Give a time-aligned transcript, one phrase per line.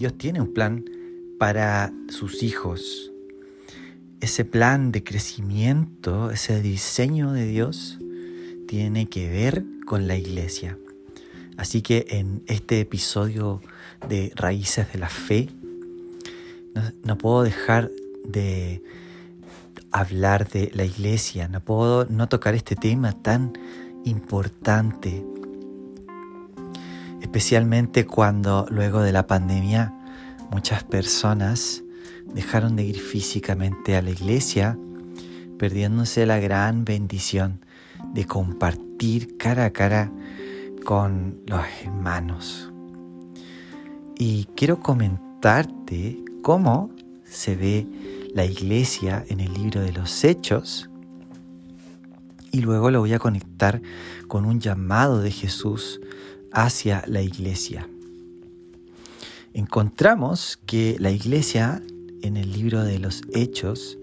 [0.00, 0.86] Dios tiene un plan
[1.38, 3.12] para sus hijos.
[4.22, 7.98] Ese plan de crecimiento, ese diseño de Dios,
[8.66, 10.78] tiene que ver con la iglesia.
[11.58, 13.60] Así que en este episodio
[14.08, 15.50] de Raíces de la Fe,
[17.04, 17.90] no, puedo dejar
[18.24, 18.82] de
[19.90, 23.52] hablar de la iglesia, no puedo no tocar este tema tan
[24.06, 25.22] importante,
[27.30, 29.94] especialmente cuando luego de la pandemia
[30.50, 31.84] muchas personas
[32.34, 34.76] dejaron de ir físicamente a la iglesia,
[35.56, 37.64] perdiéndose la gran bendición
[38.14, 40.10] de compartir cara a cara
[40.84, 42.72] con los hermanos.
[44.18, 46.90] Y quiero comentarte cómo
[47.22, 47.86] se ve
[48.34, 50.90] la iglesia en el libro de los Hechos
[52.50, 53.80] y luego lo voy a conectar
[54.26, 56.00] con un llamado de Jesús
[56.52, 57.88] hacia la iglesia.
[59.52, 61.82] Encontramos que la iglesia
[62.22, 63.98] en el libro de los Hechos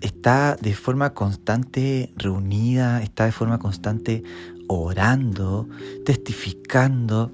[0.00, 4.22] está de forma constante reunida, está de forma constante
[4.68, 5.68] orando,
[6.04, 7.30] testificando.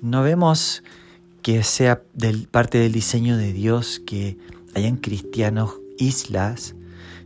[0.00, 0.82] No vemos
[1.42, 4.38] que sea del, parte del diseño de Dios que
[4.74, 6.74] hayan cristianos islas,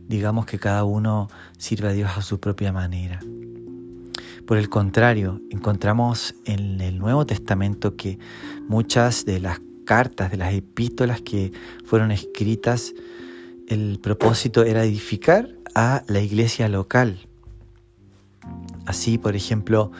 [0.07, 3.19] digamos que cada uno sirva a Dios a su propia manera.
[4.47, 8.17] Por el contrario, encontramos en el Nuevo Testamento que
[8.69, 11.51] muchas de las cartas, de las epístolas que
[11.83, 12.93] fueron escritas,
[13.67, 17.27] el propósito era edificar a la iglesia local.
[18.85, 19.91] Así, por ejemplo,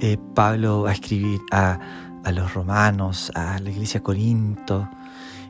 [0.00, 1.80] eh, Pablo va a escribir a,
[2.22, 4.90] a los romanos, a la iglesia Corinto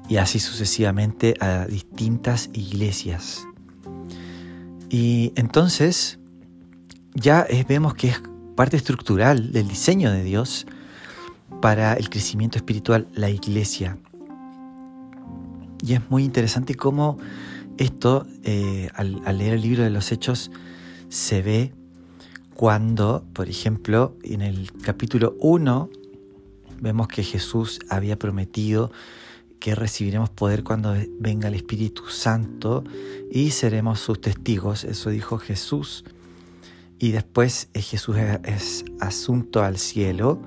[0.08, 3.44] y así sucesivamente a distintas iglesias.
[4.88, 6.20] Y entonces
[7.12, 8.22] ya vemos que es
[8.56, 10.66] parte estructural del diseño de Dios
[11.60, 13.98] para el crecimiento espiritual la iglesia.
[15.84, 17.18] Y es muy interesante cómo
[17.76, 20.50] esto, eh, al, leer el libro de los Hechos,
[21.10, 21.72] se ve
[22.54, 25.90] cuando, por ejemplo, en el capítulo 1,
[26.80, 28.90] vemos que Jesús había prometido
[29.60, 32.84] que recibiremos poder cuando venga el Espíritu Santo
[33.30, 34.84] y seremos sus testigos.
[34.84, 36.04] Eso dijo Jesús.
[36.98, 40.40] Y después eh, Jesús es, asunto al cielo.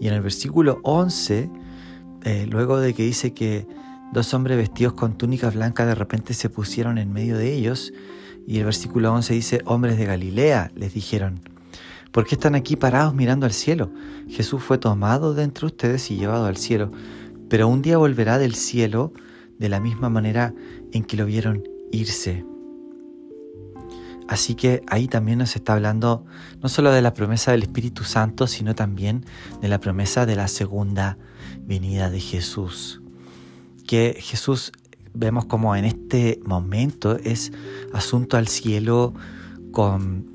[0.00, 1.50] Y en el versículo 11,
[2.24, 3.66] eh, luego de que dice que
[4.12, 7.92] dos hombres vestidos con túnicas blancas de repente se pusieron en medio de ellos,
[8.46, 11.40] y el versículo 11 dice, hombres de Galilea, les dijeron,
[12.12, 13.90] ¿por qué están aquí parados mirando al cielo?
[14.28, 16.92] Jesús fue tomado de entre ustedes y llevado al cielo,
[17.48, 19.12] pero un día volverá del cielo
[19.58, 20.54] de la misma manera
[20.92, 22.44] en que lo vieron irse.
[24.28, 26.24] Así que ahí también nos está hablando
[26.60, 29.24] no solo de la promesa del Espíritu Santo, sino también
[29.60, 31.16] de la promesa de la segunda
[31.60, 33.02] venida de Jesús.
[33.86, 34.72] Que Jesús
[35.14, 37.52] vemos como en este momento es
[37.92, 39.14] asunto al cielo
[39.70, 40.26] con,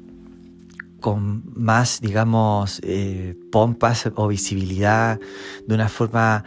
[1.01, 5.19] con más, digamos, eh, pompas o visibilidad,
[5.67, 6.45] de una forma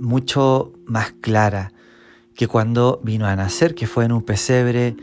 [0.00, 1.73] mucho más clara
[2.34, 4.96] que cuando vino a nacer, que fue en un pesebre,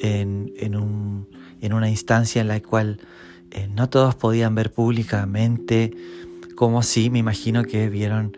[0.00, 1.28] en, en, un,
[1.60, 3.00] en una instancia en la cual
[3.50, 5.94] eh, no todos podían ver públicamente,
[6.54, 8.36] como si me imagino que vieron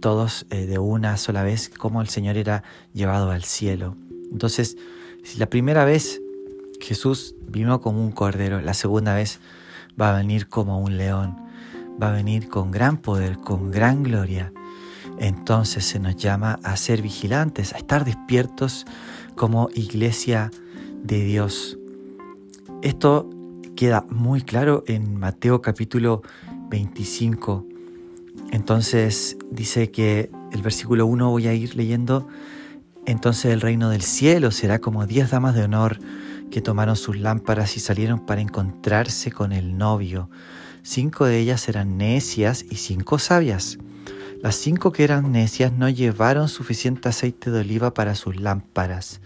[0.00, 2.62] todos eh, de una sola vez cómo el Señor era
[2.94, 3.96] llevado al cielo.
[4.32, 4.76] Entonces,
[5.22, 6.20] si la primera vez
[6.80, 9.40] Jesús vino como un cordero, la segunda vez
[10.00, 11.36] va a venir como un león,
[12.00, 14.52] va a venir con gran poder, con gran gloria
[15.20, 18.86] entonces se nos llama a ser vigilantes, a estar despiertos
[19.34, 20.50] como iglesia
[21.02, 21.78] de Dios.
[22.82, 23.28] Esto
[23.76, 26.22] queda muy claro en Mateo capítulo
[26.70, 27.66] 25.
[28.50, 32.26] Entonces dice que el versículo 1 voy a ir leyendo.
[33.06, 35.98] Entonces el reino del cielo será como diez damas de honor
[36.50, 40.30] que tomaron sus lámparas y salieron para encontrarse con el novio.
[40.82, 43.78] Cinco de ellas eran necias y cinco sabias.
[44.40, 49.20] Las cinco que eran necias no llevaron suficiente aceite de oliva para sus lámparas,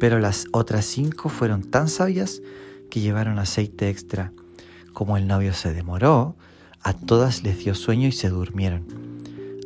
[0.00, 2.42] pero las otras cinco fueron tan sabias
[2.90, 4.32] que llevaron aceite extra.
[4.92, 6.34] Como el novio se demoró,
[6.82, 8.84] a todas les dio sueño y se durmieron.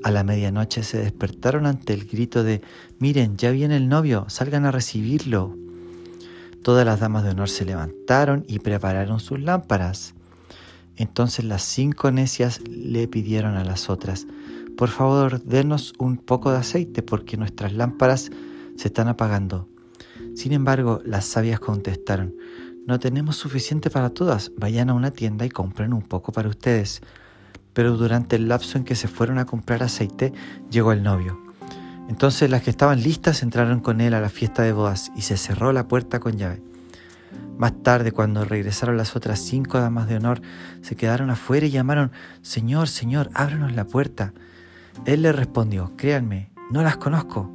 [0.02, 2.60] A la medianoche se despertaron ante el grito de
[2.98, 5.56] Miren, ya viene el novio, salgan a recibirlo.
[6.62, 10.14] Todas las damas de honor se levantaron y prepararon sus lámparas.
[10.96, 14.26] Entonces las cinco necias le pidieron a las otras,
[14.76, 18.30] por favor, denos un poco de aceite porque nuestras lámparas
[18.76, 19.68] se están apagando.
[20.34, 22.34] Sin embargo, las sabias contestaron,
[22.86, 27.00] no tenemos suficiente para todas, vayan a una tienda y compren un poco para ustedes.
[27.72, 30.32] pero durante el lapso en que se fueron a comprar aceite
[30.70, 31.38] llegó el novio.
[32.08, 35.36] Entonces las que estaban listas entraron con él a la fiesta de bodas y se
[35.36, 36.62] cerró la puerta con llave.
[37.58, 40.40] Más tarde, cuando regresaron las otras cinco damas de honor,
[40.80, 44.32] se quedaron afuera y llamaron, Señor, Señor, ábranos la puerta.
[45.04, 47.52] Él les respondió, créanme, no las conozco.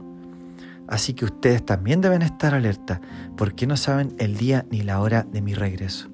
[0.88, 3.02] Así que ustedes también deben estar alerta,
[3.38, 6.10] porque no saben el día ni la hora de mi regreso.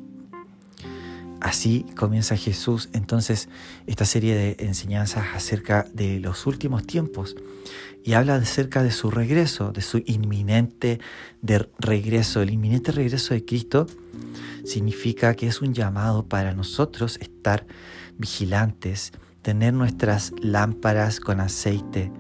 [1.40, 3.48] Así comienza Jesús entonces
[3.86, 7.36] esta serie de enseñanzas acerca de los últimos tiempos
[8.04, 11.00] y habla acerca de su regreso, de su inminente
[11.42, 12.42] de regreso.
[12.42, 13.86] El inminente regreso de Cristo
[14.66, 17.68] significa que es un llamado para nosotros estar
[18.18, 19.12] vigilantes,
[19.48, 22.12] tener nuestras lámparas con aceite,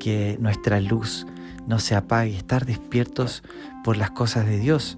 [0.00, 1.26] que nuestra luz
[1.66, 3.42] no se apague, estar despiertos
[3.84, 4.96] por las cosas de Dios.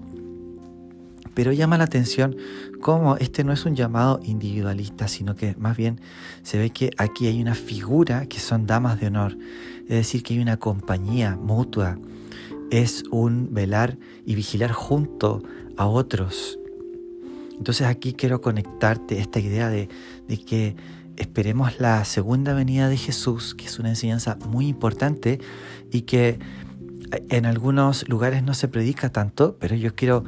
[1.35, 2.37] Pero llama la atención
[2.81, 6.01] cómo este no es un llamado individualista, sino que más bien
[6.45, 9.37] se ve que aquí hay una figura que son damas de honor,
[9.89, 11.99] es decir, que hay una compañía mutua,
[12.71, 15.43] es un velar y vigilar junto
[15.77, 16.61] a otros.
[17.59, 19.89] Entonces aquí quiero conectarte esta idea de,
[20.47, 20.77] que
[21.17, 25.41] esperemos la segunda venida de Jesús, que es una enseñanza muy importante
[25.91, 26.39] y que
[27.29, 30.25] en algunos lugares no se predica tanto, pero yo quiero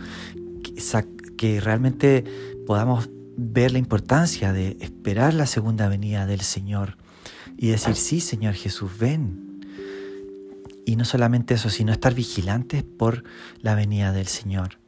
[1.36, 2.24] que realmente
[2.66, 6.96] podamos ver la importancia de esperar la segunda venida del Señor
[7.56, 9.60] y decir, sí, Señor Jesús, ven.
[10.86, 13.24] Y no solamente eso, sino estar vigilantes por
[13.60, 14.78] la venida del Señor.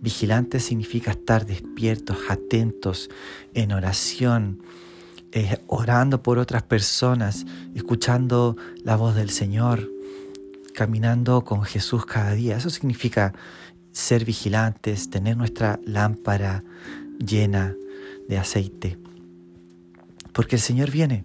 [0.00, 3.10] Vigilantes significa estar despiertos, atentos,
[3.52, 4.62] en oración,
[5.32, 7.44] eh, orando por otras personas,
[7.74, 9.90] escuchando la voz del Señor,
[10.74, 12.56] caminando con Jesús cada día.
[12.56, 13.34] Eso significa
[13.92, 16.64] ser vigilantes, tener nuestra lámpara
[17.18, 17.74] llena
[18.28, 18.98] de aceite.
[20.32, 21.24] Porque el Señor viene.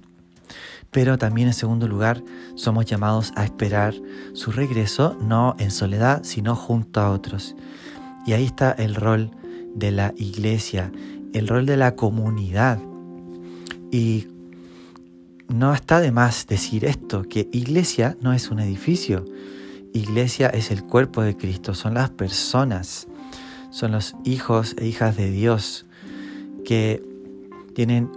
[0.92, 2.24] Pero también en segundo lugar
[2.56, 3.94] somos llamados a esperar
[4.34, 7.56] su regreso, no en soledad, sino junto a otros.
[8.26, 9.32] Y ahí está el rol
[9.76, 10.92] de la iglesia,
[11.34, 12.80] el rol de la comunidad.
[13.92, 14.28] Y
[15.48, 19.26] no está de más decir esto, que iglesia no es un edificio,
[19.94, 23.08] iglesia es el cuerpo de Cristo, son las personas,
[23.70, 25.86] son los hijos e hijas de Dios
[26.66, 27.04] que
[27.76, 28.10] tienen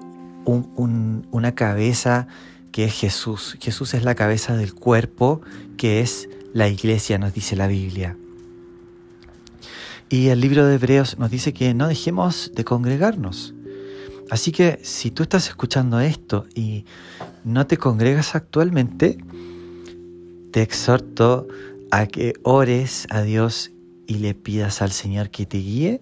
[0.46, 2.26] una cabeza
[2.72, 3.58] que es Jesús.
[3.60, 5.42] Jesús es la cabeza del cuerpo
[5.76, 8.16] que es la iglesia, nos dice la Biblia.
[10.10, 13.52] Y el libro de Hebreos nos dice que no dejemos de congregarnos.
[14.30, 16.86] Así que si tú estás escuchando esto y
[17.44, 19.18] no te congregas actualmente,
[20.50, 21.46] te exhorto
[21.90, 23.70] a que ores a Dios
[24.06, 26.00] y le pidas al Señor que te guíe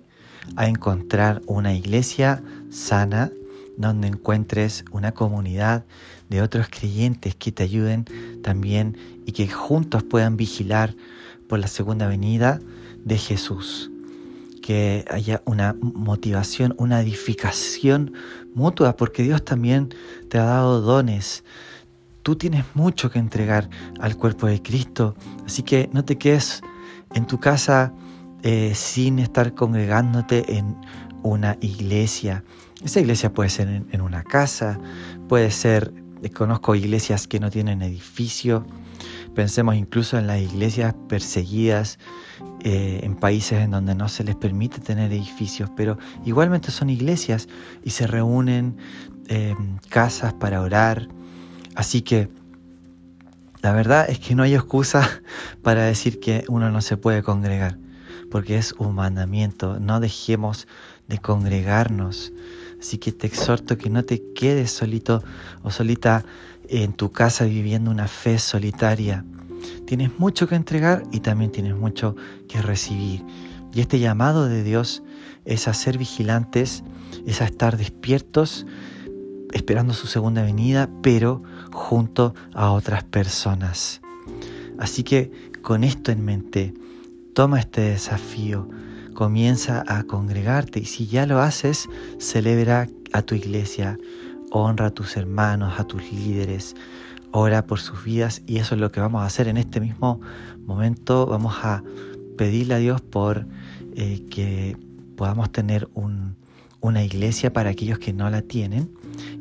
[0.55, 3.32] a encontrar una iglesia sana
[3.76, 5.85] donde encuentres una comunidad
[6.29, 8.05] de otros creyentes que te ayuden
[8.44, 10.94] también y que juntos puedan vigilar
[11.49, 12.61] por la segunda venida
[13.05, 13.91] de Jesús.
[14.66, 18.14] Que haya una motivación, una edificación
[18.52, 19.94] mutua, porque Dios también
[20.28, 21.44] te ha dado dones
[22.26, 23.70] Tú tienes mucho que entregar
[24.00, 25.14] al cuerpo de Cristo,
[25.46, 26.60] así que no te quedes
[27.14, 27.92] en tu casa
[28.42, 30.76] eh, sin estar congregándote en
[31.22, 32.42] una iglesia.
[32.82, 34.81] Esa iglesia puede ser en, una casa,
[35.29, 38.67] puede ser, eh, conozco iglesias que no tienen edificio,
[39.36, 42.00] pensemos incluso en las iglesias perseguidas
[42.64, 47.48] eh, en países en donde no se les permite tener edificios, pero igualmente son iglesias
[47.84, 48.76] y se reúnen
[49.28, 51.08] en casas para orar,
[51.76, 52.31] Así que
[53.60, 55.22] la verdad es que no hay excusa
[55.62, 57.78] para decir que uno no se puede congregar,
[58.31, 59.78] porque es un mandamiento.
[59.78, 60.66] No dejemos
[61.06, 62.32] de congregarnos.
[62.81, 65.22] Así que te exhorto que no te quedes solito
[65.62, 66.24] o solita
[66.69, 69.25] en tu casa viviendo una fe solitaria.
[69.87, 72.17] Tienes mucho que entregar y también tienes mucho
[72.49, 73.25] que recibir.
[73.73, 75.03] Y este llamado de Dios
[75.44, 76.82] es a ser vigilantes,
[77.27, 78.67] es a estar despiertos
[79.53, 81.43] esperando su segunda venida, pero
[81.73, 84.01] junto a otras personas.
[84.79, 85.31] Así que
[85.63, 86.75] con esto en mente,
[87.35, 88.69] toma este desafío,
[89.15, 93.99] comienza a congregarte y si ya lo haces, celebra a tu iglesia,
[94.50, 96.74] honra a tus hermanos, a tus líderes,
[97.32, 100.20] ora por sus vidas y eso es lo que vamos a hacer en este mismo
[100.65, 101.26] momento.
[101.26, 101.82] Vamos a
[102.36, 103.46] pedirle a Dios por
[103.94, 104.76] eh, que
[105.17, 105.88] podamos tener
[106.81, 108.91] una iglesia para aquellos que no la tienen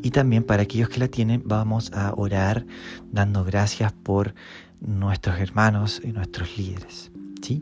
[0.01, 2.65] y también para aquellos que la tienen, vamos a orar
[3.12, 4.33] dando gracias por
[4.79, 7.12] nuestros hermanos y nuestros líderes.
[7.41, 7.62] ¿sí?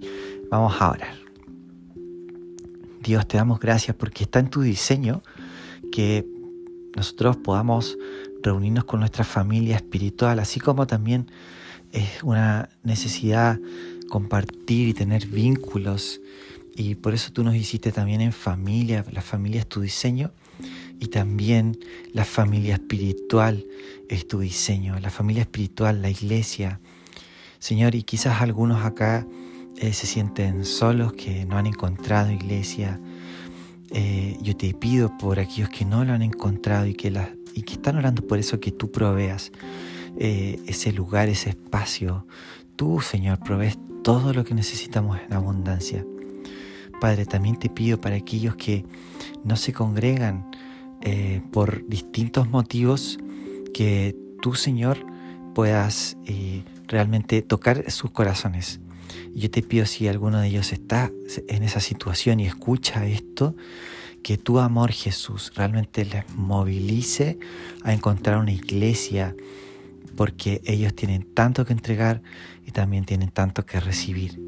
[0.50, 1.16] Vamos a orar.
[3.02, 5.22] Dios, te damos gracias porque está en tu diseño
[5.92, 6.26] que
[6.96, 7.98] nosotros podamos
[8.42, 11.32] reunirnos con nuestra familia espiritual, así como también
[11.92, 13.60] es una necesidad
[14.10, 16.22] compartir y tener vínculos.
[16.76, 20.32] Y por eso tú nos hiciste también en familia, la familia es tu diseño
[21.00, 21.78] y también
[22.14, 23.66] la familia espiritual
[24.10, 26.80] es tu diseño, la familia espiritual, la iglesia.
[27.60, 29.26] Señor, y quizás algunos acá
[29.78, 33.00] eh, se sienten solos, que no han encontrado iglesia.
[33.94, 37.14] Eh, yo te pido por aquellos que no lo han encontrado y que,
[37.54, 39.52] y que están orando por eso que tú proveas
[40.18, 42.26] eh, ese lugar, ese espacio.
[42.76, 46.06] Tú, Señor, provees todo lo que necesitamos en abundancia.
[47.00, 48.86] Padre, también te pido para aquellos que
[49.44, 50.50] no se congregan
[51.52, 53.20] por distintos motivos,
[53.74, 55.06] que tú, Señor,
[55.54, 56.16] puedas
[56.88, 58.80] realmente tocar sus corazones.
[59.34, 61.12] Yo te pido si alguno de ellos está
[61.48, 63.56] en esa situación y escucha esto,
[64.24, 67.38] que tu amor Jesús realmente les movilice
[67.84, 69.36] a encontrar una iglesia,
[70.16, 72.22] porque ellos tienen tanto que entregar
[72.66, 74.40] y también tienen tanto que recibir.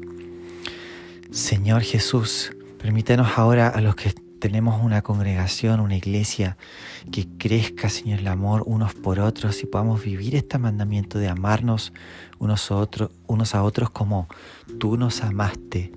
[1.30, 6.56] Señor Jesús, permítenos ahora a los que tenemos una congregación, una iglesia,
[7.10, 11.92] que crezca, Señor, el amor unos por otros y podamos vivir este mandamiento de amarnos
[12.38, 14.28] unos a otros, unos a otros como
[14.78, 15.92] tú nos amaste.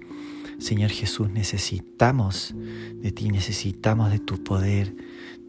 [0.60, 2.54] Señor Jesús, necesitamos
[2.96, 4.94] de ti, necesitamos de tu poder,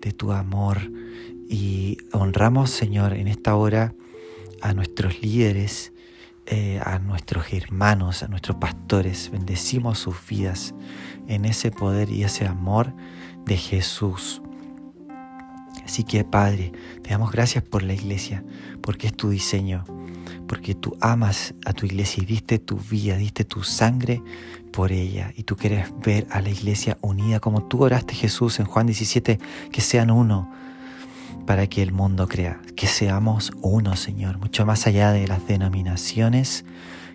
[0.00, 0.78] de tu amor
[1.48, 3.94] y honramos, Señor, en esta hora
[4.62, 5.92] a nuestros líderes,
[6.46, 9.30] eh, a nuestros hermanos, a nuestros pastores.
[9.30, 10.74] Bendecimos sus vidas
[11.28, 12.92] en ese poder y ese amor
[13.44, 14.42] de Jesús.
[15.84, 18.44] Así que Padre, te damos gracias por la iglesia,
[18.82, 19.84] porque es tu diseño,
[20.46, 24.22] porque tú amas a tu iglesia y diste tu vida, diste tu sangre
[24.72, 25.32] por ella.
[25.36, 29.38] Y tú quieres ver a la iglesia unida como tú oraste Jesús en Juan 17,
[29.70, 30.50] que sean uno
[31.50, 36.64] para que el mundo crea, que seamos uno, Señor, mucho más allá de las denominaciones,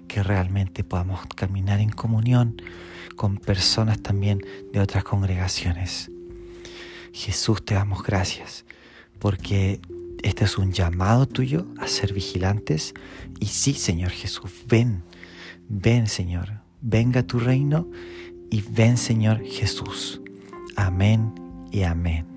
[0.10, 2.62] que realmente podamos caminar en comunión
[3.16, 6.12] con personas también de otras congregaciones.
[7.14, 8.66] Jesús, te damos gracias
[9.20, 9.80] porque
[10.22, 12.94] este es un llamado tuyo a ser vigilantes
[13.40, 15.02] y sí, Señor Jesús, ven,
[15.70, 17.88] ven, Señor, venga tu reino
[18.52, 20.20] y ven, Señor Jesús.
[20.76, 21.34] Amén
[21.72, 22.35] y amén.